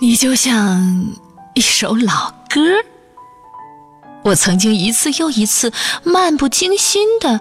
[0.00, 1.06] 你就像
[1.54, 2.60] 一首老歌，
[4.22, 5.72] 我曾经一次又一次
[6.04, 7.40] 漫不经心的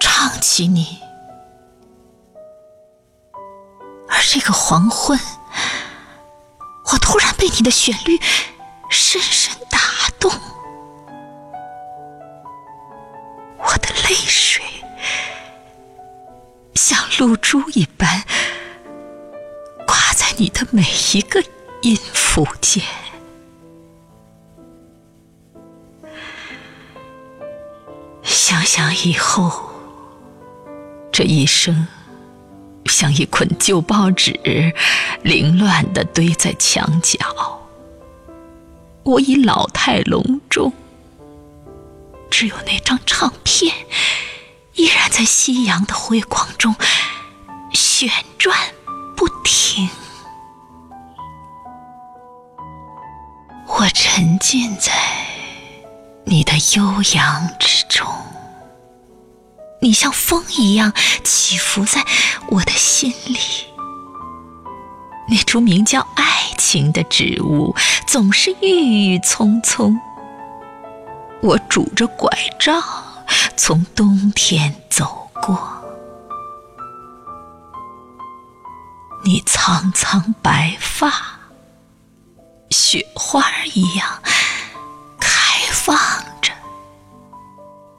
[0.00, 0.98] 唱起你，
[4.08, 5.16] 而这个黄昏，
[6.92, 8.18] 我突然被你的旋律
[8.90, 9.78] 深深打
[10.18, 10.28] 动，
[13.58, 14.60] 我的泪水
[16.74, 18.24] 像露珠一般
[19.86, 20.82] 挂在你的每
[21.14, 21.40] 一个。
[21.82, 22.84] 音符间，
[28.22, 29.50] 想想以后，
[31.10, 31.88] 这一生
[32.84, 34.72] 像一捆旧报纸，
[35.24, 37.18] 凌乱的堆在墙角。
[39.02, 40.72] 我已老态龙钟，
[42.30, 43.74] 只有那张唱片
[44.74, 46.76] 依然在夕阳的辉光中
[53.92, 54.92] 沉浸在
[56.24, 58.06] 你的悠扬之中，
[59.80, 60.92] 你像风一样
[61.24, 62.04] 起伏在
[62.48, 63.38] 我的心里。
[65.28, 66.24] 那株名叫爱
[66.58, 67.74] 情的植物
[68.06, 69.98] 总是郁郁葱葱。
[71.42, 72.82] 我拄着拐杖
[73.56, 75.58] 从冬天走过，
[79.24, 81.41] 你苍苍白发。
[82.92, 84.06] 雪花一样
[85.18, 85.96] 开放
[86.42, 86.52] 着，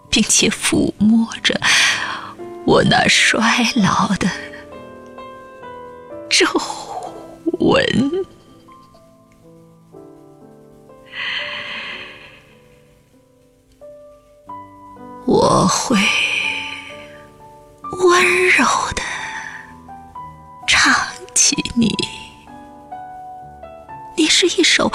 [0.08, 1.60] 并且抚摸着
[2.64, 3.42] 我那衰
[3.76, 4.30] 老的
[6.30, 6.46] 皱
[7.60, 8.24] 纹。
[15.26, 15.98] 我会
[18.04, 19.02] 温柔的
[20.68, 20.94] 唱
[21.34, 21.62] 起。
[24.48, 24.92] 是一首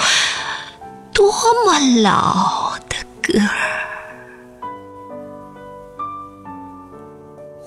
[1.11, 1.31] 多
[1.65, 3.39] 么老的歌，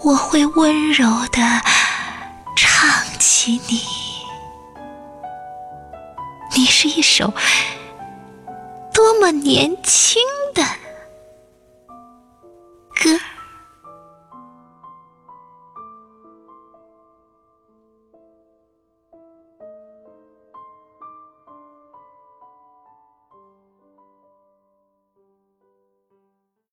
[0.04, 1.40] 我会温柔的
[2.56, 2.88] 唱
[3.18, 3.80] 起你。
[6.54, 7.32] 你是一首
[8.94, 10.22] 多么年轻
[10.54, 10.62] 的。